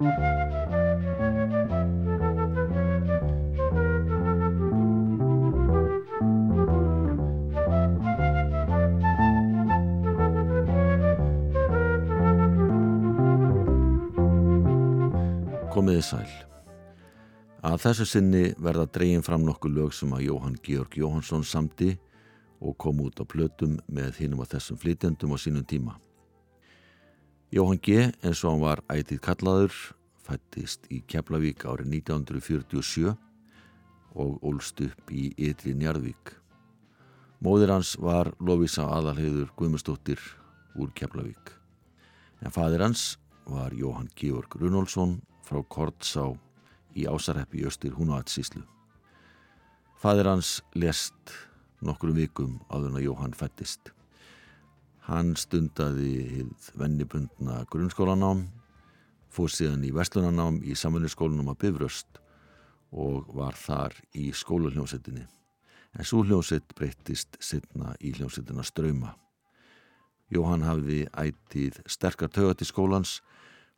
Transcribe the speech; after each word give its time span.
Komiði 0.00 0.12
sæl. 16.00 16.24
Að 17.60 17.76
þessu 17.84 18.06
sinni 18.08 18.54
verða 18.56 18.88
dreyin 18.88 19.20
fram 19.20 19.44
nokkuð 19.44 19.76
lög 19.76 19.92
sem 19.92 20.08
að 20.16 20.24
Jóhann 20.30 20.56
Georg 20.64 20.96
Jóhansson 20.96 21.44
samti 21.44 21.92
og 22.64 22.78
kom 22.80 23.04
út 23.04 23.20
á 23.20 23.28
plötum 23.28 23.76
með 23.84 24.24
hinnum 24.24 24.40
að 24.40 24.56
þessum 24.56 24.80
flytjandum 24.80 25.36
á 25.36 25.38
sínum 25.44 25.68
tíma. 25.68 26.00
Jóhann 27.50 27.80
G. 27.82 28.12
eins 28.22 28.44
og 28.44 28.52
hann 28.52 28.60
var 28.62 28.80
ætið 28.94 29.18
kallaður 29.26 29.72
fættist 30.22 30.84
í 30.86 31.00
Keflavík 31.10 31.64
árið 31.66 31.96
1947 31.96 33.10
og 34.14 34.36
ólst 34.46 34.78
upp 34.84 35.10
í 35.10 35.32
Ytri 35.34 35.74
Njarðvík. 35.74 36.30
Móðir 37.42 37.74
hans 37.74 37.96
var 37.98 38.30
Lovisa 38.38 38.86
Adalheiður 38.94 39.50
Guðmustóttir 39.58 40.22
úr 40.78 40.94
Keflavík. 40.94 41.50
En 42.38 42.54
fadir 42.54 42.86
hans 42.86 43.16
var 43.50 43.74
Jóhann 43.74 44.12
Georg 44.14 44.54
Runolfsson 44.54 45.18
frá 45.42 45.58
Kortsá 45.66 46.30
í 46.94 47.10
ásarheppi 47.10 47.64
í 47.64 47.66
austur 47.66 47.98
Húnaðsíslu. 47.98 48.62
Fadir 49.98 50.30
hans 50.30 50.60
lest 50.78 51.34
nokkru 51.82 52.14
vikum 52.14 52.60
áður 52.70 52.92
en 52.92 53.00
að 53.02 53.08
Jóhann 53.10 53.34
fættist. 53.34 53.90
Hann 55.08 55.32
stundaði 55.38 56.44
vennibundna 56.76 57.62
grunnskólanám, 57.72 58.42
fór 59.32 59.48
síðan 59.52 59.86
í 59.88 59.92
vestlunanám 59.96 60.58
í 60.60 60.76
samanlýskólanum 60.76 61.48
að 61.54 61.60
Bifröst 61.64 62.20
og 62.92 63.30
var 63.34 63.56
þar 63.56 63.96
í 64.12 64.28
skóluhljómsettinni. 64.36 65.24
En 65.96 66.06
svo 66.06 66.20
hljómsett 66.26 66.74
breyttist 66.76 67.40
sittna 67.42 67.94
í 67.98 68.12
hljómsettina 68.14 68.62
Ströyma. 68.66 69.14
Jóhann 70.30 70.62
hafði 70.62 71.06
ætið 71.18 71.80
sterkar 71.90 72.30
tögat 72.30 72.62
í 72.62 72.68
skólans 72.68 73.18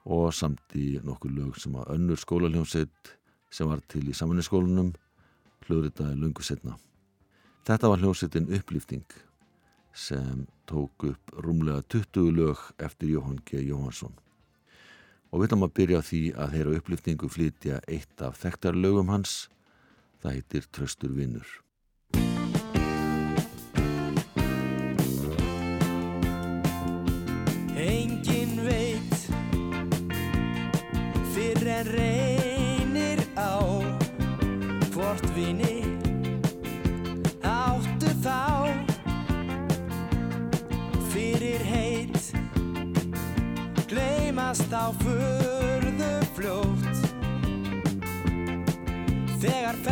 og 0.04 0.32
samt 0.34 0.74
í 0.76 0.98
nokkur 1.06 1.32
lög 1.32 1.56
sem 1.62 1.76
að 1.78 1.94
önnur 1.94 2.20
skólaljónsett 2.20 3.16
sem 3.52 3.68
var 3.70 3.80
til 3.88 4.08
í 4.10 4.16
samanlýskólanum 4.16 4.92
hljóðritaði 5.68 6.18
lungu 6.18 6.44
setna. 6.44 6.76
Þetta 7.62 7.92
var 7.92 8.02
hljómsettin 8.02 8.50
upplýfting 8.50 9.06
sem 9.92 10.46
tók 10.64 11.04
upp 11.08 11.32
rúmlega 11.44 11.82
20 11.88 12.30
lög 12.36 12.58
eftir 12.76 13.08
Jóhann 13.08 13.42
G. 13.44 13.60
Jóhansson. 13.66 14.14
Og 15.32 15.40
við 15.40 15.48
ætlum 15.48 15.66
að 15.66 15.74
byrja 15.78 16.00
því 16.04 16.22
að 16.36 16.54
þeirra 16.56 16.78
upplýftingu 16.78 17.28
flytja 17.32 17.80
eitt 17.88 18.24
af 18.24 18.40
þekktar 18.40 18.76
lögum 18.76 19.12
hans, 19.12 19.48
það 20.20 20.38
heitir 20.38 20.68
Tröstur 20.72 21.14
vinnur. 21.16 21.48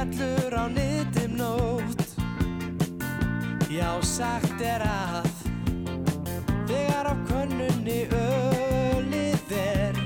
Fellur 0.00 0.54
á 0.56 0.64
nitum 0.66 1.36
nótt. 1.36 2.16
Já, 3.68 4.00
sagt 4.00 4.60
er 4.64 4.80
að 4.80 5.28
Þegar 6.64 7.10
á 7.12 7.14
könnunni 7.28 8.08
ölið 8.08 9.52
er 9.52 10.00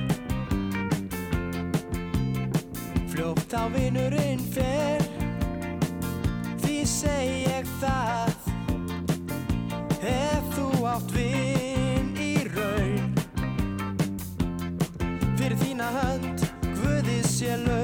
Fljótt 3.14 3.54
á 3.54 3.70
vinurinn 3.70 4.42
fer. 4.56 5.06
Því 6.64 6.82
seg 6.90 7.30
ég 7.46 7.70
það 7.78 8.34
Ef 10.02 10.50
þú 10.58 10.68
átt 10.90 11.14
við 11.14 11.54
þína 15.62 15.88
hönd 16.00 16.46
Guði 16.82 17.22
sé 17.22 17.54
laun. 17.62 17.83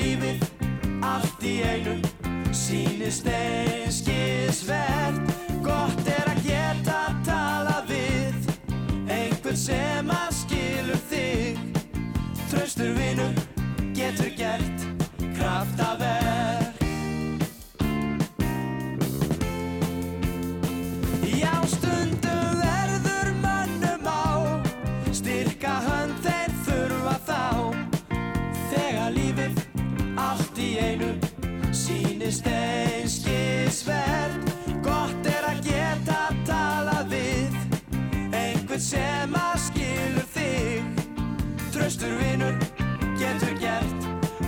lífið 0.00 0.44
allt 1.04 1.46
í 1.46 1.56
einu. 1.66 1.96
Sínist 2.56 3.28
einskis 3.28 4.64
verð 4.68 4.95
sem 38.86 39.32
að 39.34 39.56
skilur 39.64 40.26
þig 40.30 41.00
Tröstur 41.74 42.12
vinnur 42.20 42.54
getur 43.18 43.56
gert 43.58 44.04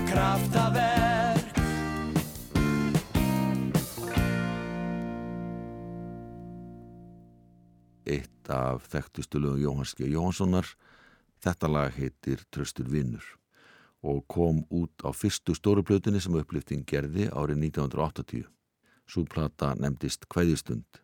kraftaverk 0.06 1.58
Eitt 8.06 8.52
af 8.52 8.87
þekktustu 8.93 9.43
lögum 9.43 9.64
Jóhanski 9.64 10.12
Jóhanssonar 10.12 10.70
Þetta 11.43 11.73
lag 11.73 11.99
heitir 11.99 12.46
Tröstur 12.55 12.87
vinnur 12.93 13.26
og 14.06 14.23
kom 14.31 14.62
út 14.70 15.02
á 15.02 15.11
fyrstu 15.11 15.56
stóruplötunni 15.58 16.23
sem 16.23 16.37
upplýfting 16.38 16.85
gerði 16.87 17.26
árið 17.35 17.64
1980. 17.67 18.44
Súplata 19.11 19.73
nefndist 19.75 20.29
Hvæðistund. 20.31 21.02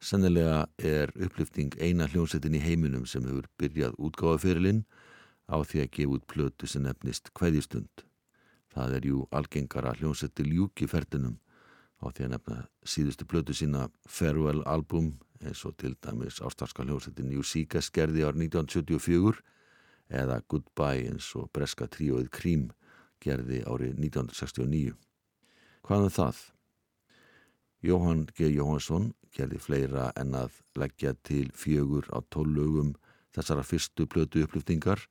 Sennilega 0.00 0.64
er 0.80 1.10
upplifting 1.20 1.74
eina 1.76 2.06
hljónsettin 2.08 2.54
í 2.56 2.62
heiminum 2.64 3.04
sem 3.04 3.26
hefur 3.28 3.48
byrjað 3.60 3.98
útgáðaferilinn 4.00 4.84
á 5.52 5.60
því 5.60 5.82
að 5.82 5.90
gefa 5.96 6.14
út 6.16 6.26
plötu 6.30 6.68
sem 6.70 6.86
nefnist 6.86 7.28
Kvæðistund. 7.36 8.04
Það 8.72 8.94
er 8.96 9.08
jú 9.10 9.26
algengara 9.34 9.92
hljónsetti 9.98 10.46
ljúki 10.46 10.88
ferðinum 10.88 11.36
á 12.00 12.08
því 12.08 12.24
að 12.26 12.32
nefna 12.32 12.56
síðustu 12.80 13.26
plötu 13.28 13.56
sína 13.56 13.90
Farewell 14.08 14.62
album 14.64 15.18
eins 15.44 15.66
og 15.68 15.76
til 15.76 15.92
dæmis 16.00 16.40
ástarska 16.40 16.86
hljónsetti 16.86 17.26
New 17.26 17.44
Seekas 17.44 17.90
gerði 17.92 18.24
ár 18.24 18.38
1974 18.40 19.42
eða 20.22 20.40
Goodbye 20.48 21.10
eins 21.10 21.28
og 21.36 21.50
breska 21.52 21.90
tríóið 21.92 22.30
Cream 22.32 22.70
gerði 23.20 23.60
árið 23.68 24.00
1969. 24.00 24.96
Hvaðan 25.84 26.08
um 26.08 26.16
það? 26.16 26.40
Jóhann 27.80 28.26
G. 28.36 28.50
Jóhansson 28.52 29.12
gerði 29.34 29.60
fleira 29.62 30.10
en 30.20 30.34
að 30.36 30.60
leggja 30.78 31.14
til 31.26 31.48
fjögur 31.56 32.08
á 32.12 32.18
tólugum 32.32 32.94
þessara 33.34 33.64
fyrstu 33.64 34.06
plötu 34.10 34.44
upplýftingar 34.44 35.06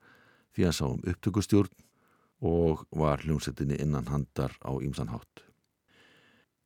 því 0.56 0.68
að 0.70 0.76
sá 0.78 0.86
um 0.90 1.02
upptökustjórn 1.08 1.86
og 2.46 2.86
var 2.96 3.24
hljómsettinni 3.26 3.80
innan 3.82 4.08
handar 4.08 4.54
á 4.64 4.72
Ímsanhátt. 4.80 5.44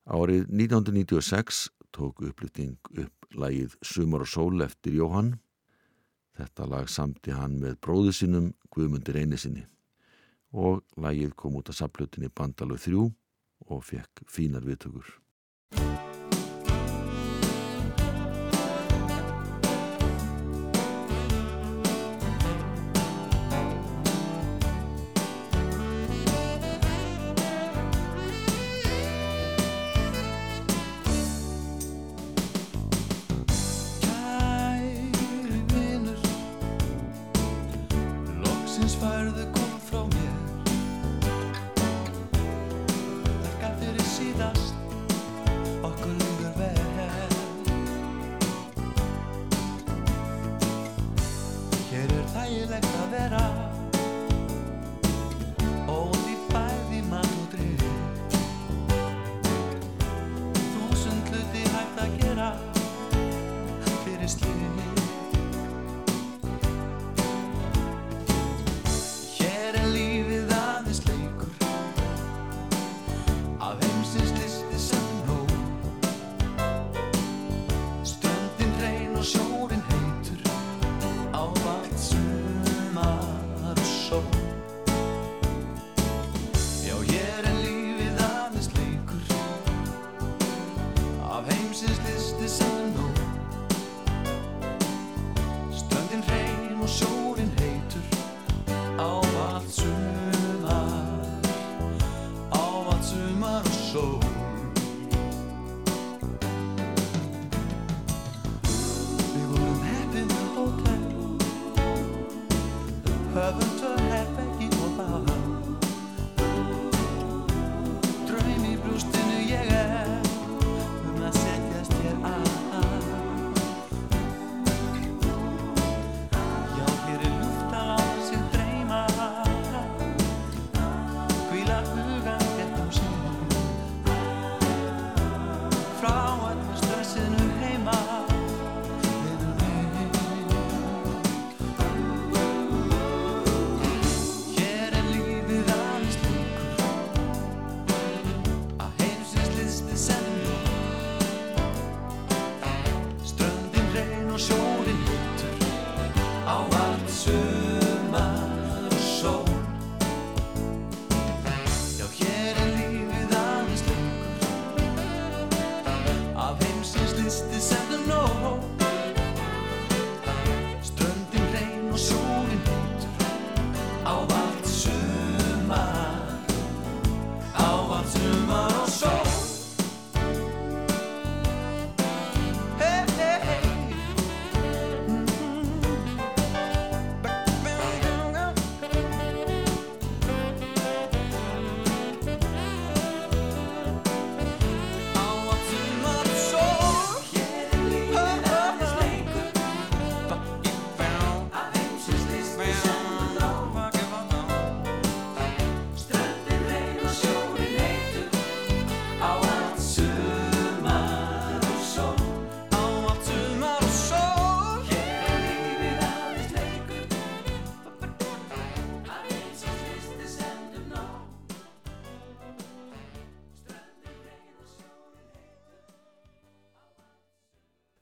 Árið 0.05 0.49
1996 0.51 1.69
tók 1.95 2.21
upplýfting 2.25 2.77
upp 2.99 3.33
lagið 3.33 3.77
Sumar 3.81 4.25
og 4.25 4.29
sól 4.29 4.61
eftir 4.65 4.97
Jóhann 4.97 5.37
Þetta 6.33 6.65
lag 6.65 6.89
samti 6.89 7.33
hann 7.35 7.59
með 7.61 7.77
bróðu 7.85 8.13
sinum 8.17 8.53
Guðmundur 8.73 9.19
Einisinni 9.21 9.67
og 10.53 10.81
lagið 11.01 11.33
kom 11.37 11.59
út 11.59 11.69
af 11.69 11.77
saplutinni 11.77 12.29
Bandalöð 12.29 12.87
3 12.87 13.03
og 13.73 13.85
fekk 13.85 14.21
fínar 14.29 14.65
viðtökur. 14.65 15.05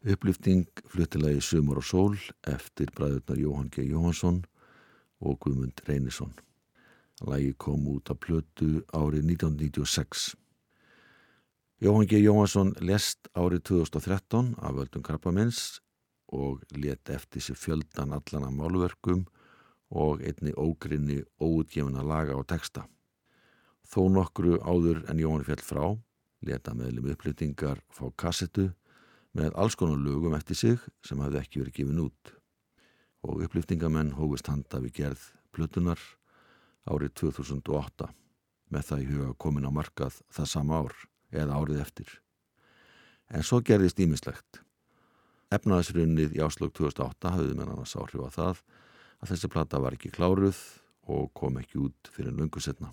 Upplýfting 0.01 0.65
fluttilagi 0.89 1.43
Sumur 1.46 1.77
og 1.77 1.86
Sól 1.86 2.15
eftir 2.50 2.89
bræðurnar 2.98 3.38
Jóhann 3.38 3.67
G. 3.70 3.84
Jóhansson 3.86 4.39
og 5.22 5.36
Guðmund 5.43 5.84
Reynisson. 5.86 6.31
Lagi 7.22 7.51
kom 7.53 7.86
út 7.86 8.10
að 8.10 8.17
plötu 8.24 8.70
árið 8.98 9.27
1996. 9.36 10.24
Jóhann 11.86 12.10
G. 12.10 12.17
Jóhansson 12.17 12.74
lest 12.81 13.29
árið 13.38 13.62
2013 13.70 14.55
af 14.58 14.74
völdum 14.79 15.05
Krabbamins 15.05 15.77
og 16.34 16.65
let 16.74 17.13
eftir 17.13 17.46
sér 17.46 17.62
fjöldan 17.62 18.17
allan 18.17 18.50
af 18.50 18.58
málverkum 18.58 19.27
og 19.93 20.25
einni 20.25 20.58
ógrinni 20.58 21.22
óutgefuna 21.38 22.01
laga 22.01 22.41
og 22.41 22.50
texta. 22.50 22.88
Þó 23.86 24.10
nokkru 24.10 24.58
áður 24.65 25.05
en 25.13 25.22
Jóhann 25.22 25.46
fjall 25.46 25.62
frá 25.62 25.86
leta 26.41 26.74
meðlum 26.74 27.13
upplýtingar 27.13 27.86
fá 27.93 28.08
kassetu 28.17 28.72
með 29.38 29.55
alls 29.55 29.77
konar 29.79 30.00
lögum 30.01 30.35
eftir 30.35 30.57
sig 30.59 30.79
sem 31.07 31.19
hafði 31.23 31.39
ekki 31.39 31.61
verið 31.61 31.77
gefin 31.77 32.01
út 32.03 32.33
og 33.27 33.43
upplýftingamenn 33.45 34.15
hófist 34.17 34.50
handa 34.51 34.81
við 34.83 34.97
gerð 34.97 35.23
plötunar 35.55 36.01
árið 36.89 37.13
2008 37.21 38.09
með 38.71 38.88
það 38.89 39.03
í 39.03 39.07
huga 39.11 39.31
komin 39.39 39.67
á 39.67 39.71
markað 39.71 40.19
það 40.33 40.51
sama 40.51 40.81
ár 40.81 40.97
eða 41.31 41.59
árið 41.59 41.81
eftir. 41.83 42.09
En 43.31 43.45
svo 43.47 43.61
gerðist 43.63 44.00
ímislegt. 44.03 44.61
Efnaðisrunnið 45.51 46.35
í 46.35 46.43
áslög 46.43 46.73
2008 46.75 47.31
hafði 47.35 47.55
menn 47.55 47.71
annars 47.71 47.95
áhrif 48.00 48.23
á 48.27 48.29
það 48.31 48.63
að 49.21 49.31
þessi 49.31 49.51
plata 49.51 49.79
var 49.83 49.95
ekki 49.95 50.11
kláruð 50.11 50.59
og 51.11 51.31
kom 51.38 51.59
ekki 51.59 51.79
út 51.85 52.11
fyrir 52.11 52.35
löngu 52.35 52.63
setna. 52.63 52.91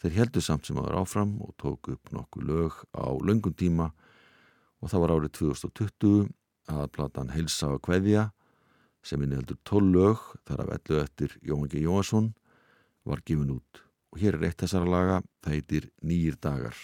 Þeir 0.00 0.16
heldu 0.16 0.42
samt 0.42 0.66
sem 0.66 0.78
aður 0.80 1.02
áfram 1.02 1.36
og 1.44 1.54
tók 1.60 1.90
upp 1.92 2.14
nokkuð 2.14 2.46
lög 2.48 2.78
á 2.96 3.06
löngum 3.20 3.54
tíma 3.54 3.90
og 3.90 4.09
það 4.88 5.02
var 5.02 5.12
árið 5.16 5.32
2020 5.36 6.28
að 6.70 6.86
platan 6.94 7.32
Heilsa 7.34 7.74
og 7.74 7.82
Kveðja 7.84 8.30
sem 9.04 9.20
inni 9.24 9.36
heldur 9.36 9.58
12 9.68 9.92
lög 9.96 10.24
þar 10.48 10.64
af 10.64 10.72
ellu 10.78 11.00
eftir 11.02 11.36
Jóhann 11.44 11.68
G. 11.68 11.82
Jóhansson 11.84 12.32
var 13.04 13.20
gefin 13.26 13.52
út 13.56 13.82
og 14.10 14.22
hér 14.22 14.38
er 14.38 14.48
eitt 14.48 14.62
þessara 14.62 14.88
laga, 14.90 15.20
það 15.44 15.54
heitir 15.54 15.90
Nýjir 16.02 16.36
dagar. 16.42 16.74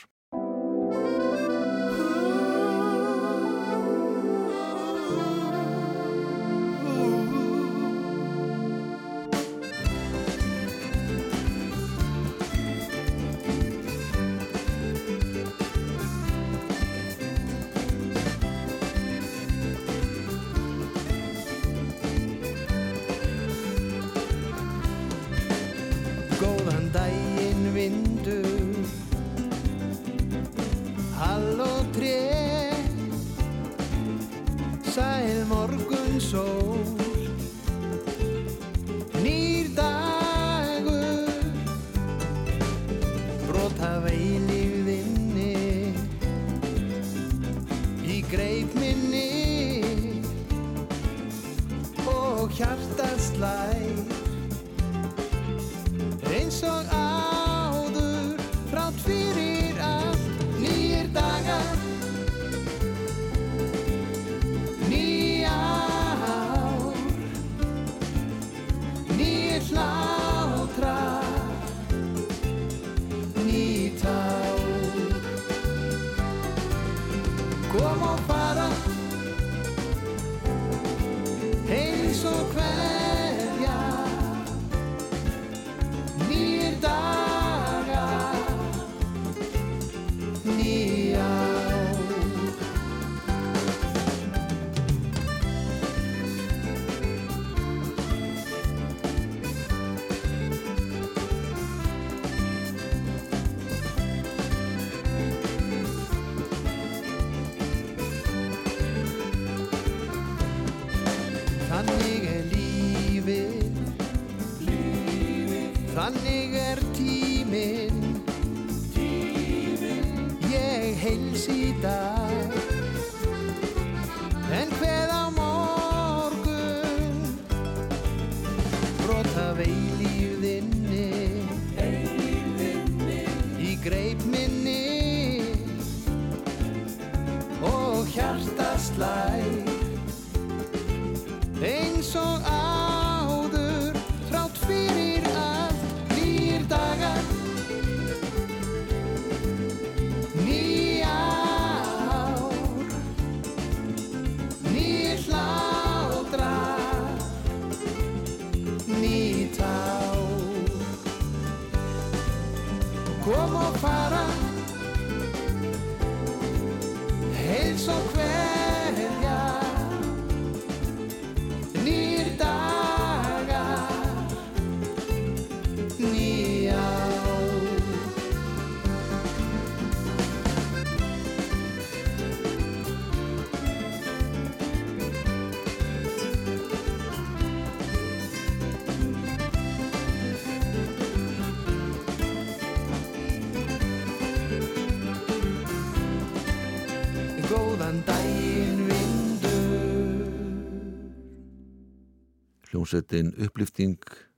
Hljómsveitin 202.86 203.32
upplýfting 203.42 203.96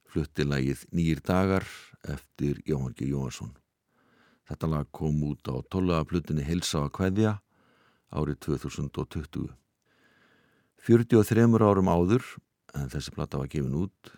flutti 0.09 0.45
lagið 0.49 0.87
Nýjir 0.97 1.19
dagar 1.21 1.67
eftir 2.09 2.57
Jóhann 2.65 2.95
G. 2.97 3.05
Jóhansson. 3.11 3.51
Þetta 4.49 4.71
lag 4.73 4.89
kom 4.89 5.19
út 5.29 5.51
á 5.53 5.61
tollaðaplutinni 5.69 6.47
Hilsa 6.49 6.87
að 6.87 6.95
kveðja 6.97 7.35
árið 8.09 8.41
2020. 8.47 9.53
43 10.81 11.61
árum 11.61 11.93
áður, 11.93 12.25
en 12.73 12.89
þessi 12.89 13.13
plata 13.13 13.37
var 13.37 13.53
gefin 13.53 13.77
út, 13.83 14.15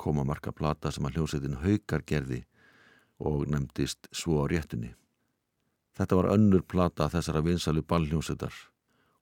kom 0.00 0.16
að 0.16 0.30
marka 0.32 0.56
plata 0.56 0.88
sem 0.88 1.04
að 1.04 1.18
hljómsveitin 1.18 1.60
Haukar 1.60 2.08
gerði 2.08 2.40
og 3.20 3.44
nefndist 3.52 4.08
Svo 4.16 4.40
á 4.40 4.48
réttunni. 4.48 4.94
Þetta 5.92 6.22
var 6.22 6.32
önnur 6.38 6.64
plata 6.64 7.12
þessara 7.12 7.44
vinsalu 7.44 7.84
ballhljómsveitar 7.84 8.56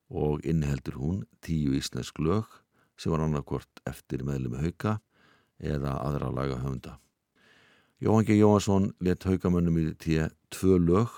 og 0.06 0.46
inniheldur 0.46 1.02
hún 1.02 1.24
tíu 1.42 1.74
íslensk 1.74 2.22
lög 2.22 2.61
sem 2.96 3.12
var 3.12 3.24
annarkvort 3.24 3.82
eftir 3.88 4.24
meðlum 4.26 4.58
hauka 4.60 4.98
eða 5.62 5.94
aðra 6.02 6.30
laga 6.34 6.58
höfunda. 6.62 6.98
Jóhann 8.02 8.26
G. 8.26 8.34
Jóhansson 8.34 8.90
let 9.00 9.22
haukamönnum 9.22 9.78
í 9.78 9.92
tíu 9.94 10.26
tvö 10.50 10.78
lög 10.82 11.12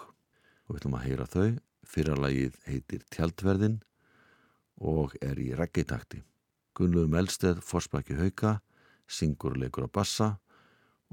og 0.69 0.75
við 0.75 0.83
ætlum 0.83 0.99
að 0.99 1.07
heyra 1.09 1.26
þau. 1.33 1.49
Fyrra 1.85 2.16
lagið 2.19 2.57
heitir 2.66 3.02
Tjaldverðin 3.12 3.78
og 4.81 5.14
er 5.23 5.38
í 5.40 5.52
reggitakti. 5.57 6.23
Gunnluðum 6.75 7.14
Elsteð, 7.21 7.61
Forsbækju 7.62 8.19
Hauka, 8.19 8.59
syngur 9.07 9.54
leikur 9.57 9.87
á 9.87 9.90
bassa 9.95 10.28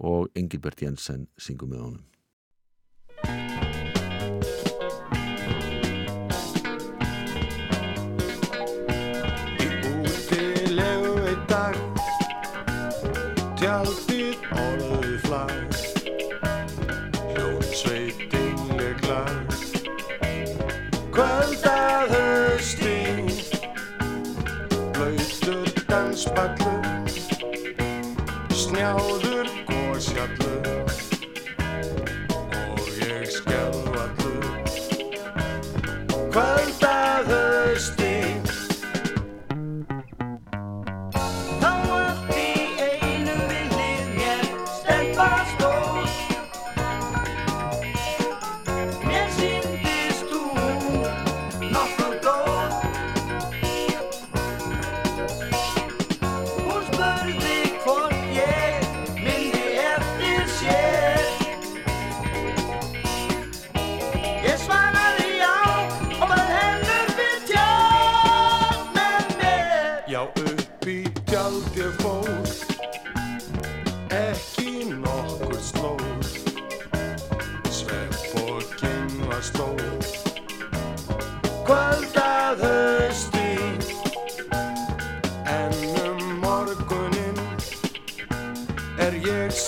og 0.01 0.31
Engilbert 0.35 0.81
Jensen 0.81 1.27
syngur 1.37 1.69
með 1.69 1.83
honum. 1.85 2.05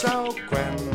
Hljómsveitin 0.04 0.93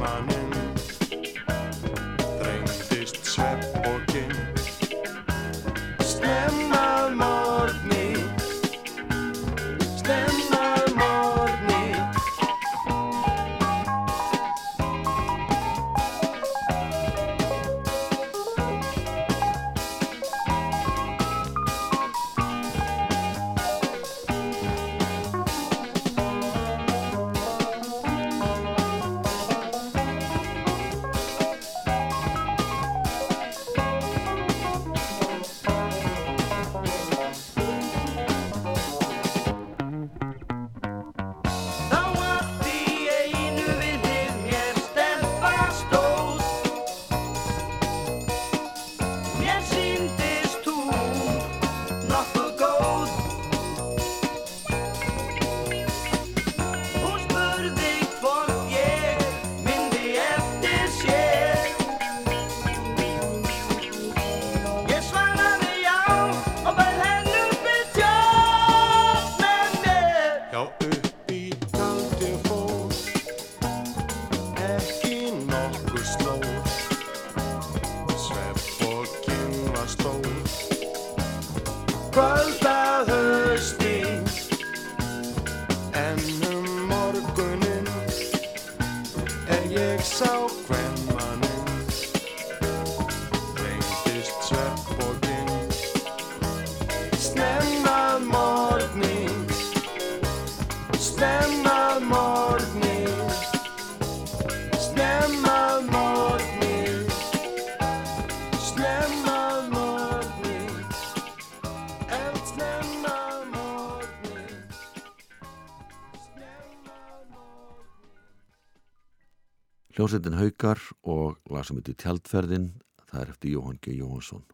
sem 121.69 121.76
heitir 121.76 121.99
Tjaldferðin, 122.00 122.71
það 123.11 123.21
er 123.21 123.31
eftir 123.35 123.52
Jóhann 123.52 123.81
G. 123.85 123.93
Jóhansson. 123.99 124.45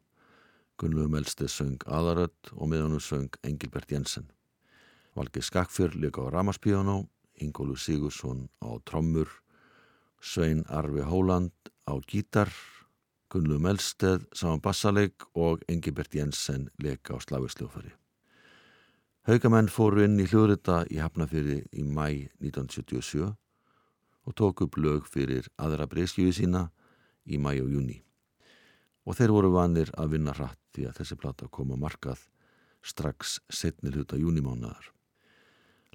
Gunnlegu 0.80 1.10
Melstið 1.12 1.50
söng 1.54 1.84
Aðarödd 1.86 2.50
og 2.56 2.70
miðanum 2.72 3.02
söng 3.02 3.36
Engilbert 3.46 3.92
Jensen. 3.94 4.26
Valgeir 5.14 5.46
Skakfjörn 5.46 6.00
leika 6.02 6.24
á 6.26 6.34
Ramaspíano, 6.34 7.04
Ingólu 7.38 7.76
Sigursson 7.78 8.48
á 8.58 8.74
trommur, 8.82 9.30
Svein 10.18 10.64
Arvi 10.66 11.06
Hóland 11.06 11.54
á 11.86 11.94
gítar, 12.02 12.50
Gunnlegu 13.30 13.62
Melstið 13.62 14.26
saman 14.34 14.62
bassaleik 14.64 15.22
og 15.38 15.62
Engilbert 15.70 16.14
Jensen 16.14 16.66
leika 16.82 17.14
á 17.14 17.22
slaversljófari. 17.22 17.94
Haugamenn 19.30 19.70
fóru 19.70 20.02
inn 20.02 20.18
í 20.18 20.26
hljóðrita 20.26 20.82
í 20.90 20.98
Hafnafjörði 20.98 21.62
í 21.78 21.86
mæ 21.86 22.26
1977 22.42 23.30
og 24.24 24.34
tók 24.34 24.66
upp 24.66 24.76
lög 24.82 25.06
fyrir 25.06 25.46
aðra 25.56 25.86
breyskjöfu 25.86 26.34
sína 26.42 26.70
í 27.26 27.38
mæ 27.40 27.54
og 27.62 27.70
júni. 27.72 28.00
Og 29.04 29.18
þeir 29.18 29.34
voru 29.34 29.50
vanir 29.52 29.90
að 30.00 30.16
vinna 30.16 30.34
hratt 30.36 30.60
því 30.74 30.88
að 30.88 30.98
þessi 31.00 31.18
plata 31.20 31.48
kom 31.52 31.72
að 31.74 31.82
markað 31.84 32.24
strax 32.84 33.38
setni 33.52 33.92
hluta 33.92 34.18
júnimánaðar. 34.20 34.90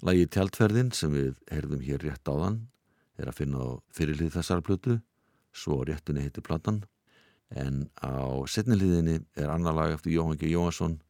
Lægi 0.06 0.30
Tjaldferðin 0.32 0.94
sem 0.96 1.12
við 1.12 1.34
herðum 1.50 1.82
hér 1.84 2.02
rétt 2.02 2.28
áðan 2.30 2.62
er 3.20 3.28
að 3.28 3.42
finna 3.42 3.60
á 3.60 3.68
fyrirlið 3.92 4.32
þessar 4.38 4.62
plötu, 4.64 4.96
svo 5.52 5.82
réttunni 5.84 6.24
heitir 6.24 6.46
platan, 6.46 6.84
en 7.50 7.90
á 8.00 8.40
setniliðinni 8.48 9.18
er 9.36 9.52
annar 9.52 9.76
lag 9.76 9.92
eftir 9.92 10.14
Jóhann 10.14 10.38
G. 10.40 10.48
Jóhansson, 10.54 11.00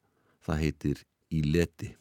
það 0.43 0.63
heitir 0.65 1.05
Í 1.31 1.45
leti. 1.47 1.93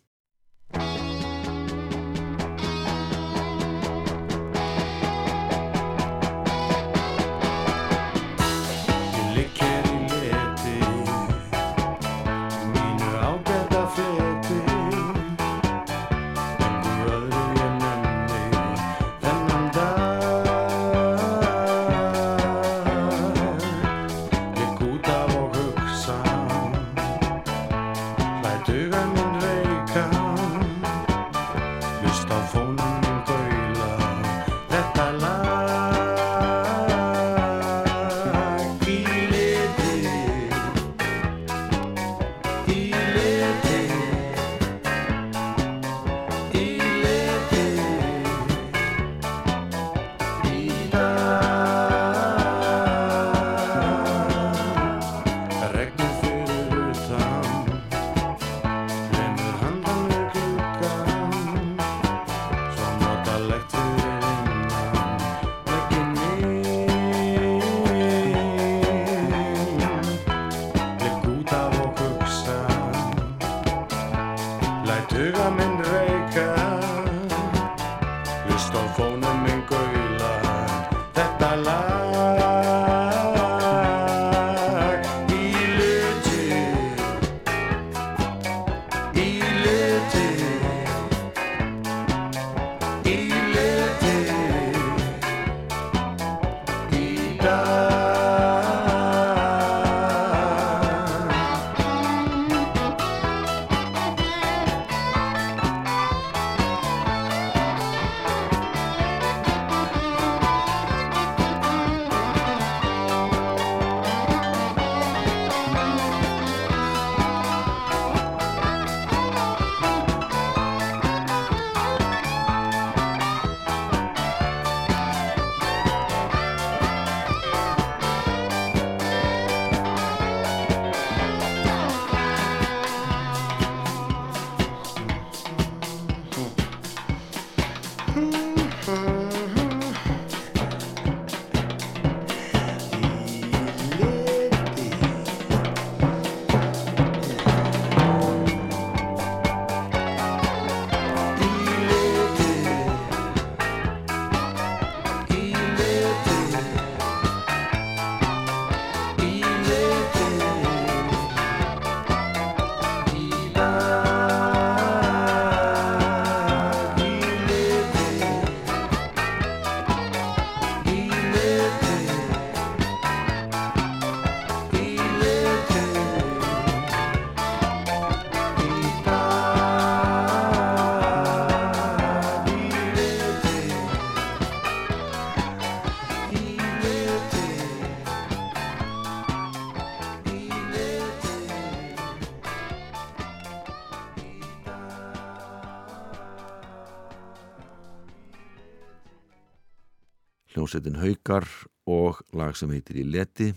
Hljómsveitin 200.70 201.02
Haukar 201.02 201.48
og 201.90 202.20
lag 202.38 202.54
sem 202.54 202.70
heitir 202.70 203.00
Í 203.02 203.04
leti, 203.10 203.48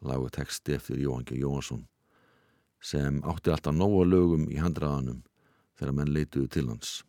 lag 0.00 0.22
og 0.24 0.30
texti 0.32 0.72
eftir 0.72 0.96
Jóhann 0.96 1.26
G. 1.28 1.36
Jóhansson 1.36 1.82
sem 2.80 3.18
átti 3.28 3.52
alltaf 3.52 3.74
nóga 3.76 4.06
lögum 4.08 4.46
í 4.48 4.56
handraðanum 4.56 5.20
þegar 5.76 5.92
menn 5.92 6.14
leituðu 6.14 6.48
til 6.48 6.64
hans. 6.70 7.02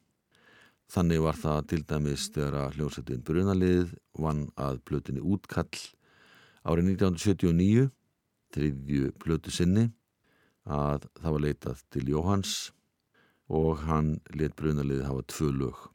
Þannig 0.92 1.24
var 1.24 1.40
það 1.40 1.62
til 1.72 1.82
dæmis 1.88 2.28
þegar 2.36 2.76
hljómsveitin 2.76 3.24
Brunalið 3.24 3.96
vann 4.20 4.50
að 4.60 4.82
plötinni 4.84 5.24
Útkall 5.24 5.80
árið 6.68 6.92
1979, 6.98 7.88
þriðju 8.52 9.12
plötu 9.24 9.54
sinni, 9.54 9.92
að 10.68 11.08
það 11.22 11.38
var 11.38 11.46
leitað 11.46 11.86
til 11.96 12.10
Jóhanns 12.12 12.58
og 13.48 13.86
hann 13.88 14.18
let 14.36 14.60
Brunalið 14.60 15.08
hafa 15.08 15.24
tvö 15.32 15.54
lög. 15.56 15.88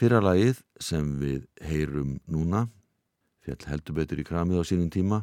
Fyrra 0.00 0.16
lagið 0.24 0.62
sem 0.80 1.08
við 1.20 1.42
heyrum 1.60 2.14
núna, 2.24 2.62
fjall 3.44 3.66
heldur 3.68 3.98
betur 3.98 4.20
í 4.22 4.24
kramið 4.24 4.62
á 4.62 4.64
sínum 4.64 4.88
tíma, 4.88 5.18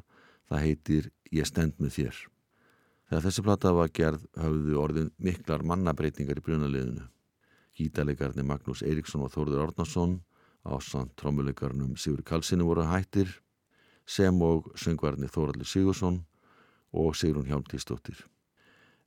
það 0.46 0.66
heitir 0.68 1.08
Ég 1.34 1.48
stend 1.50 1.80
með 1.82 1.96
þér. 1.96 2.18
Þegar 3.10 3.24
þessi 3.26 3.44
platta 3.48 3.72
var 3.74 3.90
gerð 3.90 4.28
hafðu 4.38 4.76
orðin 4.78 5.08
miklar 5.18 5.64
mannabreitingar 5.66 6.38
í 6.38 6.44
brunaliðinu. 6.46 7.08
Gítalegarni 7.74 8.46
Magnús 8.46 8.84
Eiríksson 8.86 9.24
og 9.26 9.34
Þórður 9.34 9.64
Árnarsson 9.66 10.14
á 10.62 10.78
samt 10.78 11.16
trómuleikarnum 11.18 11.96
Sigur 11.98 12.22
Kalsinu 12.22 12.68
voru 12.70 12.86
hættir 12.86 13.32
sem 14.06 14.38
og 14.46 14.70
söngvarni 14.78 15.26
Þóraldur 15.26 15.72
Sigursson 15.72 16.20
og 16.94 17.18
Sigrun 17.18 17.50
Hjálmtíðsdóttir. 17.50 18.22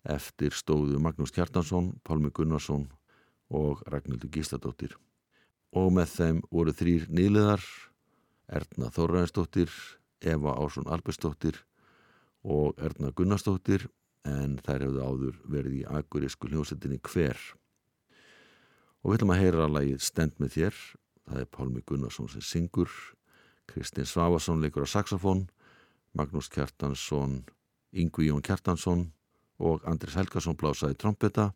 Eftir 0.03 0.51
stóðu 0.51 0.99
Magnús 0.99 1.31
Kjartansson, 1.31 1.93
Pálmi 2.03 2.35
Gunnarsson 2.35 2.89
og 3.55 3.87
Ragnhildur 3.87 4.35
Gísladóttir 4.35 4.99
og 5.77 5.93
með 5.95 6.15
þeim 6.17 6.43
voru 6.51 6.75
þrýr 6.75 7.07
nýliðar 7.15 7.65
Erna 8.51 8.91
Þorræðinsdóttir 8.95 9.75
Eva 10.21 10.57
Ásson 10.59 10.89
Albersdóttir 10.91 11.61
og 12.43 12.79
Erna 12.83 13.13
Gunnarsdóttir 13.15 13.87
en 14.27 14.59
þær 14.65 14.87
hefðu 14.87 15.05
áður 15.05 15.39
verið 15.49 15.77
í 15.81 15.85
agurísku 15.89 16.51
hljómsettinni 16.51 16.99
hver. 17.07 17.39
Og 19.01 19.13
við 19.13 19.21
ætlum 19.21 19.33
að 19.37 19.41
heyra 19.45 19.63
að 19.65 19.77
lagið 19.77 20.03
Stend 20.05 20.37
með 20.43 20.57
þér. 20.57 20.83
Það 21.31 21.41
er 21.41 21.49
Pálmi 21.55 21.85
Gunnarsson 21.87 22.29
sem 22.33 22.45
syngur 22.45 22.91
Kristinn 23.71 24.09
Svavarsson 24.09 24.61
leikur 24.61 24.85
á 24.85 24.89
saxofón 24.91 25.47
Magnús 26.19 26.51
Kjartansson 26.51 27.45
Yngvi 27.95 28.29
Jón 28.29 28.43
Kjartansson 28.43 29.07
og 29.63 29.87
Andris 29.89 30.17
Helgarsson 30.19 30.59
blásaði 30.59 30.99
trombetta 30.99 31.53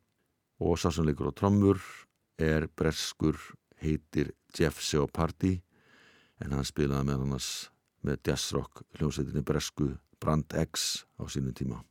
og 0.62 0.78
sassan 0.78 1.08
leikur 1.08 1.32
á 1.32 1.32
trommur 1.34 1.80
er 2.38 2.68
breskur 2.78 3.36
heitir 3.84 4.32
Jeff 4.56 4.82
Seopardi 4.82 5.58
en 6.42 6.56
hann 6.56 6.66
spilaði 6.66 7.08
með 7.10 7.24
hann 7.24 7.50
með 8.04 8.20
jazzrock 8.28 8.84
hljómsveitinni 8.98 9.44
Bresku 9.46 9.92
Brand 10.20 10.56
X 10.64 11.04
á 11.20 11.24
sínum 11.28 11.54
tíma 11.56 11.82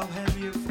how 0.00 0.06
have 0.06 0.38
you? 0.38 0.69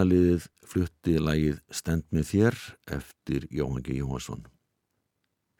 Brunaliðið 0.00 0.44
flutti 0.64 1.12
lægið 1.20 1.56
Stend 1.76 2.06
með 2.08 2.22
þér 2.30 2.54
eftir 2.96 3.42
Jóhann 3.52 3.82
G. 3.84 3.98
Jóhansson. 3.98 4.46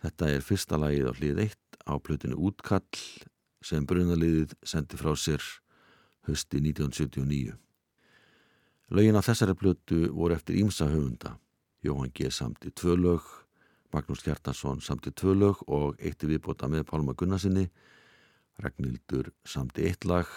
Þetta 0.01 0.31
er 0.33 0.47
fyrsta 0.47 0.79
lægið 0.81 1.11
á 1.11 1.15
hlið 1.19 1.43
1 1.45 1.59
á 1.85 1.95
plötinu 2.01 2.39
Útkall 2.49 3.03
sem 3.61 3.85
Brunaliðið 3.85 4.55
sendi 4.65 4.97
frá 4.97 5.13
sér 5.13 5.45
hösti 6.25 6.57
1979. 6.57 7.53
Lögin 8.97 9.21
á 9.21 9.27
þessari 9.29 9.59
plötu 9.61 10.09
voru 10.09 10.39
eftir 10.39 10.57
Ímsa 10.63 10.89
höfunda. 10.89 11.35
Jóhann 11.85 12.17
G. 12.17 12.33
samti 12.33 12.73
tvö 12.73 12.97
lög, 12.97 13.29
Magnús 13.93 14.25
Hjartarsson 14.25 14.81
samti 14.81 15.13
tvö 15.13 15.37
lög 15.37 15.61
og 15.69 16.01
eitti 16.01 16.33
viðbóta 16.33 16.73
með 16.73 16.89
Pálma 16.89 17.13
Gunnarsinni, 17.13 17.69
Ragnhildur 18.57 19.35
samti 19.45 19.85
eitt 19.85 20.09
lag 20.09 20.33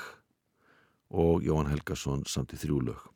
og 1.08 1.40
Jóhann 1.48 1.72
Helgarsson 1.72 2.28
samti 2.28 2.60
þrjú 2.60 2.84
lög. 2.92 3.13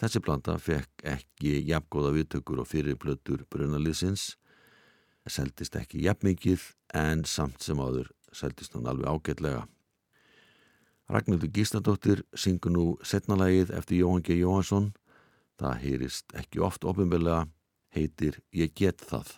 Þessi 0.00 0.20
planta 0.24 0.54
fekk 0.56 1.02
ekki 1.04 1.58
jafngóða 1.68 2.14
viðtökur 2.14 2.62
og 2.62 2.68
fyrirplötur 2.70 3.42
brunaliðsins, 3.52 4.30
seldist 5.28 5.76
ekki 5.76 6.00
jafnmikið 6.06 6.62
en 6.96 7.26
samt 7.28 7.60
sem 7.60 7.76
áður 7.76 8.08
seldist 8.32 8.72
hann 8.74 8.88
alveg 8.88 9.10
ágætlega. 9.10 9.66
Ragnhildur 11.10 11.52
Gísladóttir 11.52 12.24
syngur 12.32 12.72
nú 12.72 12.86
setnalægið 13.04 13.74
eftir 13.76 14.00
Jóhann 14.00 14.24
G. 14.24 14.38
Jóhansson. 14.40 14.92
Það 15.60 15.76
heyrist 15.84 16.32
ekki 16.38 16.62
oft 16.64 16.86
ofinbeglega, 16.86 17.44
heitir 17.92 18.40
Ég 18.56 18.72
get 18.72 19.02
það. 19.04 19.34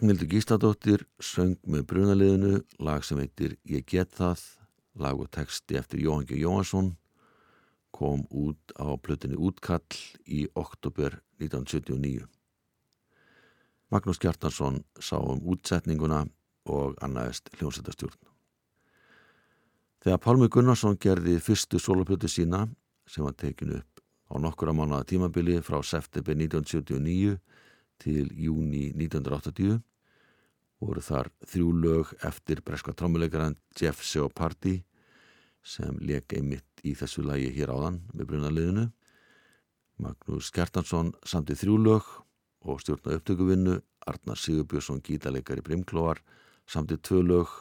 Ragnhildur 0.00 0.30
Gísladóttir 0.32 1.02
söng 1.20 1.58
með 1.68 1.82
brunaliðinu 1.90 2.62
lag 2.80 3.02
sem 3.04 3.18
heitir 3.20 3.58
Ég 3.68 3.82
get 3.84 4.14
það, 4.16 4.40
lag 4.96 5.18
og 5.20 5.26
texti 5.28 5.76
eftir 5.76 6.00
Jóhann 6.00 6.24
G. 6.24 6.38
Jóhansson 6.40 6.94
kom 7.92 8.22
út 8.32 8.72
á 8.80 8.96
plötinni 8.96 9.36
Útkall 9.36 9.84
í 10.24 10.46
oktober 10.56 11.18
1979. 11.36 12.24
Magnús 13.92 14.16
Kjartansson 14.22 14.78
sá 14.96 15.18
um 15.20 15.44
útsetninguna 15.52 16.22
og 16.64 16.96
annaðist 17.04 17.52
hljómsættastjórn. 17.58 18.16
Þegar 20.00 20.22
Pálmi 20.24 20.48
Gunnarsson 20.48 20.96
gerði 20.96 21.36
fyrstu 21.44 21.76
soloplötu 21.76 22.32
sína 22.32 22.62
sem 23.04 23.28
var 23.28 23.36
tekin 23.36 23.76
upp 23.82 24.00
á 24.32 24.40
nokkura 24.40 24.72
mánuða 24.72 25.04
tímabili 25.12 25.60
frá 25.60 25.84
september 25.84 26.32
1979 26.40 27.36
til 28.00 28.32
júni 28.32 28.94
1980 28.96 29.84
voru 30.80 31.02
þar 31.04 31.28
þrjú 31.46 31.72
lög 31.76 32.14
eftir 32.26 32.62
breska 32.64 32.94
trommuleikaran 32.96 33.58
Jeff 33.76 34.02
Seopardi 34.04 34.80
sem 35.62 35.98
leik 36.00 36.32
einmitt 36.32 36.84
í 36.84 36.94
þessu 36.96 37.24
lagi 37.26 37.50
hér 37.52 37.72
áðan 37.74 38.00
með 38.14 38.30
brunaliðinu. 38.32 38.86
Magnús 40.00 40.48
Kjartansson 40.56 41.12
samti 41.28 41.56
þrjú 41.60 41.76
lög 41.84 42.08
og 42.64 42.80
stjórna 42.80 43.18
upptökuvinnu 43.18 43.76
Arnar 44.08 44.40
Sigurbjörnsson 44.40 45.02
gítarleikari 45.04 45.64
Brimklóar 45.64 46.22
samti 46.66 46.96
tvö 46.96 47.20
lög. 47.26 47.52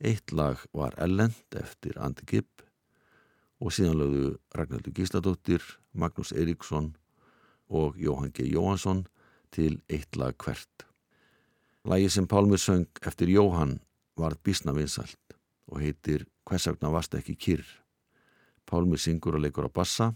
Eitt 0.00 0.32
lag 0.32 0.62
var 0.72 0.96
Ellend 0.96 1.36
eftir 1.60 1.98
Andi 2.00 2.24
Gibb 2.24 2.64
og 3.60 3.74
síðan 3.76 3.98
lögðu 4.00 4.28
Ragnhildur 4.56 4.94
Gísladóttir, 4.96 5.60
Magnús 5.92 6.32
Eiríksson 6.32 6.94
og 7.68 8.00
Jóhann 8.00 8.32
G. 8.32 8.48
Jóhansson 8.48 9.04
til 9.52 9.82
eitt 9.92 10.16
lag 10.16 10.38
hvert. 10.40 10.89
Lagi 11.84 12.10
sem 12.12 12.26
Pálmi 12.26 12.58
söng 12.58 12.86
eftir 13.00 13.28
Jóhann 13.28 13.80
var 14.16 14.34
bísna 14.44 14.72
vinsælt 14.76 15.36
og 15.66 15.80
heitir 15.80 16.26
Hvers 16.44 16.66
vegna 16.68 16.90
varst 16.92 17.14
ekki 17.16 17.38
kyrr. 17.40 17.64
Pálmi 18.68 18.98
syngur 19.00 19.38
og 19.38 19.40
leikur 19.40 19.64
á 19.64 19.72
bassa, 19.72 20.10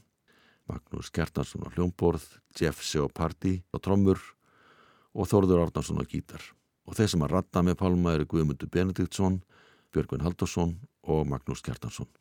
Magnús 0.69 1.09
Kjartansson 1.09 1.65
á 1.65 1.73
hljómborð, 1.73 2.27
Jeff 2.53 2.85
Seopardi 2.85 3.62
á 3.73 3.81
trommur 3.81 4.21
og 5.17 5.25
Þórður 5.25 5.65
Árnarsson 5.65 6.03
á 6.03 6.05
gítar. 6.05 6.45
Og 6.85 7.01
þeir 7.01 7.09
sem 7.15 7.25
að 7.25 7.33
ratta 7.33 7.65
með 7.65 7.81
Pálma 7.81 8.12
eru 8.12 8.29
Guðmundur 8.29 8.69
Benediktsson, 8.69 9.41
Björgvin 9.89 10.21
Haldursson 10.21 10.77
og 11.09 11.25
Magnús 11.25 11.65
Kjartansson. 11.65 12.12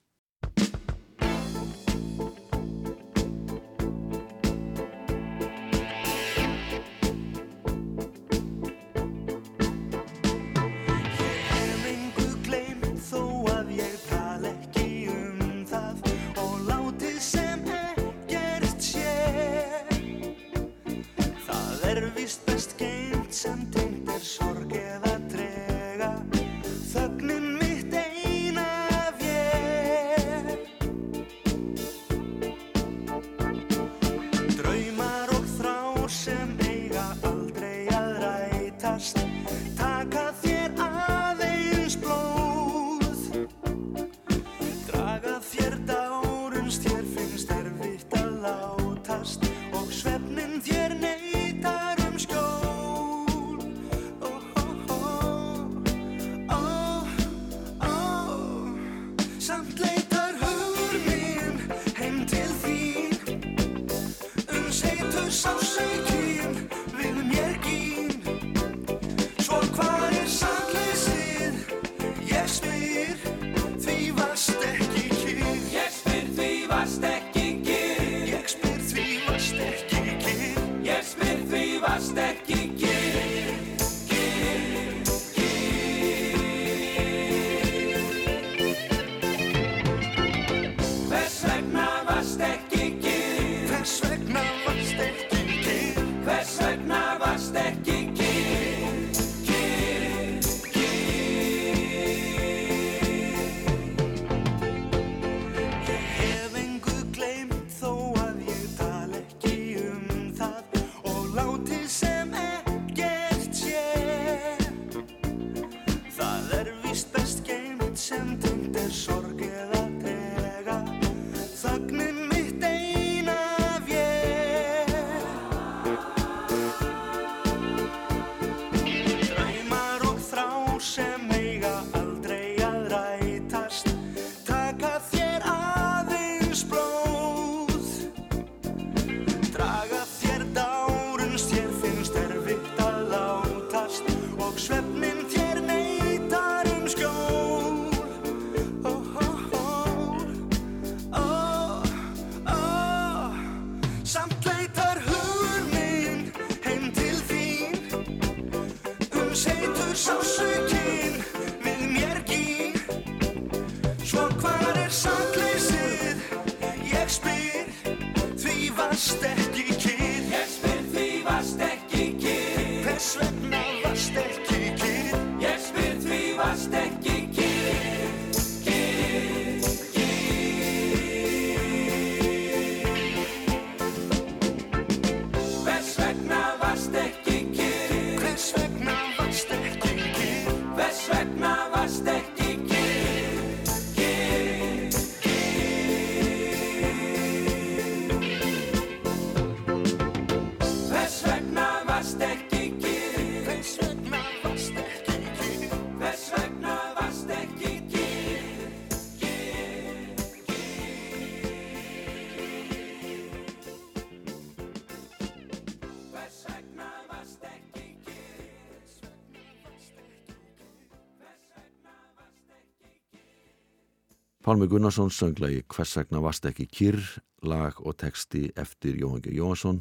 Pálmi 224.43 224.67
Gunnarsson 224.67 225.09
sönglagi 225.09 225.61
Hvers 225.71 225.93
vegna 225.95 226.19
varst 226.19 226.43
ekki 226.43 226.65
kyrr, 226.67 226.99
lag 227.47 227.77
og 227.79 227.93
texti 227.95 228.49
eftir 228.59 228.97
Jóhann 228.99 229.21
G. 229.23 229.31
Jóhansson 229.31 229.79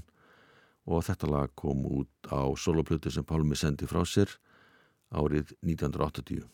og 0.87 1.03
þetta 1.03 1.31
lag 1.33 1.51
kom 1.59 1.83
út 1.83 2.31
á 2.31 2.47
soloplötu 2.55 3.11
sem 3.11 3.27
Pálmi 3.27 3.59
sendi 3.59 3.91
frá 3.91 4.05
sér 4.07 4.31
árið 5.11 5.51
1980. 5.67 6.47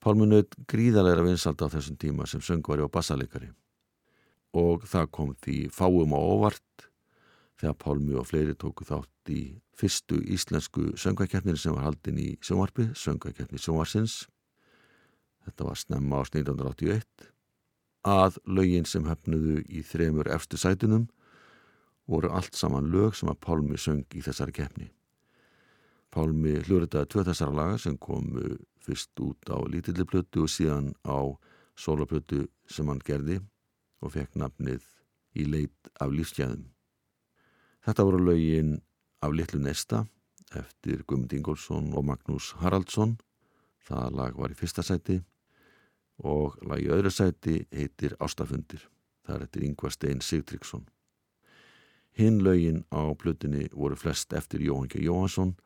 Pálmi 0.00 0.30
naut 0.32 0.56
gríðarlega 0.64 1.28
vinsald 1.28 1.60
á 1.60 1.68
þessum 1.76 2.00
tíma 2.00 2.24
sem 2.24 2.40
söngvari 2.40 2.88
og 2.88 2.94
bassalegari 2.96 3.52
og 4.56 4.88
það 4.88 5.12
kom 5.12 5.36
því 5.44 5.60
fáum 5.76 6.16
á 6.16 6.20
óvart 6.24 6.88
þegar 7.60 7.80
Pálmi 7.84 8.16
og 8.16 8.30
fleiri 8.32 8.56
tóku 8.56 8.88
þátt 8.88 9.28
í 9.28 9.42
fyrstu 9.76 10.24
íslensku 10.24 10.94
söngvakeppnir 10.96 11.60
sem 11.60 11.76
var 11.76 11.90
haldin 11.90 12.16
í 12.16 12.30
sjónvarpi, 12.40 12.94
söngvakeppni 12.96 13.60
sjónvarsins 13.60 14.22
þetta 15.44 15.68
var 15.68 15.78
snemma 15.78 16.22
ás 16.22 16.32
1981 16.32 17.30
að 18.04 18.36
lögin 18.44 18.84
sem 18.88 19.06
hefnuðu 19.08 19.62
í 19.64 19.82
þremur 19.86 20.28
efstu 20.34 20.60
sætunum 20.60 21.06
voru 22.10 22.28
allt 22.36 22.56
saman 22.56 22.90
lög 22.92 23.16
sem 23.16 23.30
að 23.32 23.40
Pálmi 23.46 23.78
söng 23.80 24.04
í 24.12 24.20
þessari 24.24 24.52
keppni. 24.52 24.90
Pálmi 26.12 26.58
hluritaði 26.66 27.10
tvö 27.10 27.24
þessara 27.30 27.56
laga 27.56 27.78
sem 27.80 27.96
komu 27.98 28.58
fyrst 28.84 29.20
út 29.24 29.48
á 29.48 29.56
lítilli 29.64 30.04
plötu 30.04 30.44
og 30.44 30.52
síðan 30.52 30.92
á 31.08 31.32
soloplötu 31.80 32.44
sem 32.70 32.88
hann 32.88 33.02
gerði 33.04 33.40
og 34.04 34.12
fekk 34.14 34.36
nafnið 34.36 34.84
í 35.34 35.48
leit 35.48 35.92
af 35.98 36.12
lífsgæðum. 36.12 36.68
Þetta 37.84 38.04
voru 38.04 38.20
lögin 38.20 38.76
af 39.24 39.32
Littlu 39.32 39.60
Nesta 39.64 40.04
eftir 40.54 41.02
Guðmund 41.08 41.32
Ingólfsson 41.32 41.90
og 41.96 42.04
Magnús 42.04 42.52
Haraldsson. 42.60 43.16
Það 43.84 44.16
lag 44.20 44.36
var 44.38 44.52
í 44.52 44.58
fyrsta 44.58 44.84
sæti 44.84 45.18
og 46.22 46.58
lag 46.62 46.82
í 46.82 46.90
öðru 46.92 47.10
sæti 47.10 47.64
heitir 47.72 48.14
Ástafundir. 48.22 48.82
Það 49.24 49.36
er 49.36 49.46
eftir 49.46 49.64
Yngvar 49.66 49.94
Stein 49.94 50.20
Sigtryggsson. 50.20 50.84
Hinn 52.14 52.42
lögin 52.44 52.84
á 52.94 53.10
plötunni 53.18 53.66
voru 53.72 53.96
flest 53.98 54.32
eftir 54.32 54.62
Jóhann 54.62 54.88
G. 54.88 55.02
Jóhansson 55.02 55.56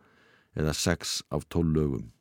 eða 0.56 0.72
sex 0.72 1.22
af 1.30 1.44
tól 1.52 1.66
lögum. 1.74 2.12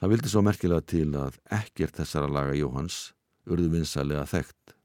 Það 0.00 0.12
vildi 0.14 0.32
svo 0.32 0.42
merkilega 0.46 0.86
til 0.88 1.10
að 1.18 1.36
ekkert 1.52 1.98
þessara 2.00 2.30
laga 2.32 2.56
Jóhanns 2.56 3.10
urðu 3.44 3.74
vinsalega 3.74 4.24
þekkt. 4.30 4.76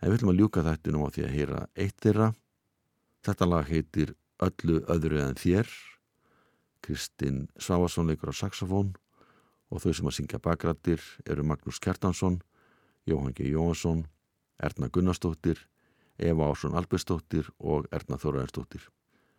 En 0.00 0.08
við 0.08 0.16
viljum 0.16 0.32
að 0.32 0.40
ljúka 0.40 0.64
þættinum 0.64 1.04
á 1.04 1.08
því 1.12 1.24
að 1.26 1.34
heyra 1.34 1.60
eitt 1.76 1.98
þeirra. 2.00 2.30
Þetta 3.24 3.50
lag 3.50 3.68
heitir 3.68 4.14
Öllu 4.42 4.80
öðru 4.90 5.20
en 5.22 5.36
þér. 5.38 5.68
Kristinn 6.84 7.44
Svávarsson 7.60 8.08
leikur 8.08 8.32
á 8.32 8.34
saxofón 8.34 8.94
og 9.70 9.82
þau 9.82 9.92
sem 9.92 10.08
að 10.10 10.16
syngja 10.18 10.40
bakrættir 10.42 11.04
eru 11.28 11.44
Magnús 11.46 11.80
Kjartansson, 11.82 12.40
Jóhann 13.06 13.34
G. 13.36 13.48
Jóhansson, 13.52 14.06
Erna 14.58 14.88
Gunnarsdóttir, 14.88 15.58
Eva 16.18 16.50
Ásson 16.50 16.76
Albersdóttir 16.78 17.50
og 17.58 17.88
Erna 17.92 18.20
Þóraðarsdóttir. 18.20 18.88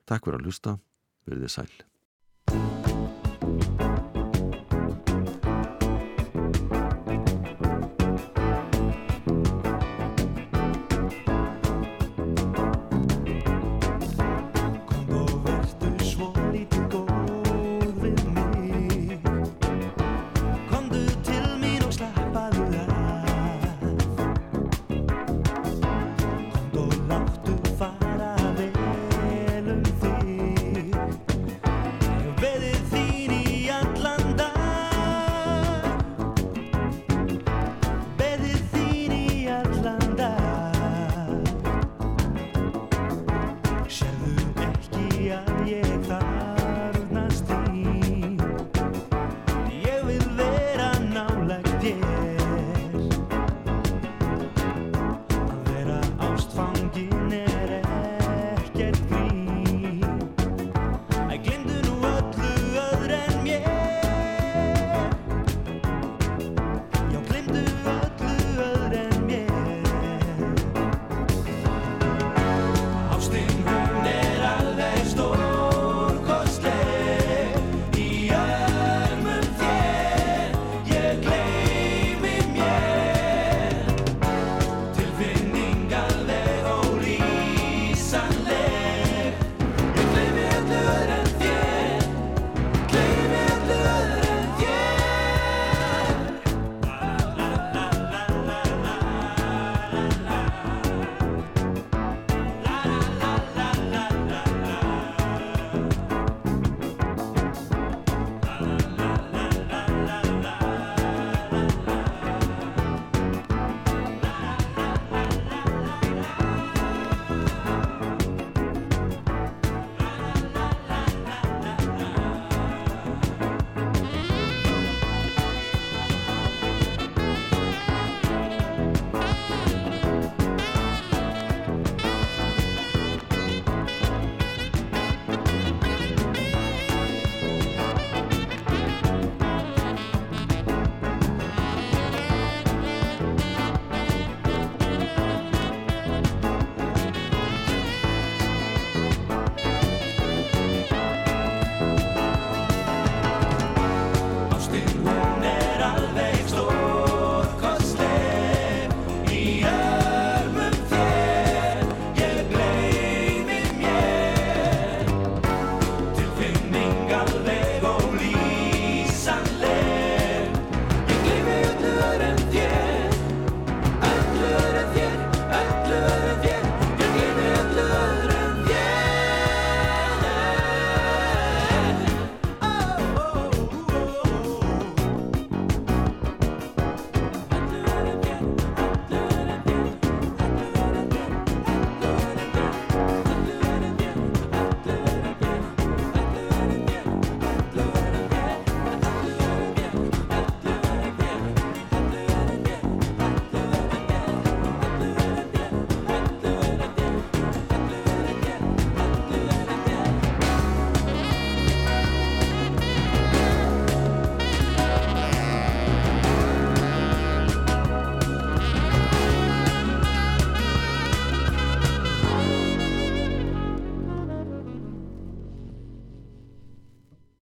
Takk 0.05 0.27
fyrir 0.27 0.41
að 0.41 0.49
hlusta, 0.49 0.79
verðið 1.25 1.53
sæl. 1.55 2.74